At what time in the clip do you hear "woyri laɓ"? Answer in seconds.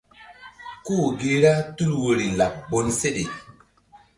2.01-2.53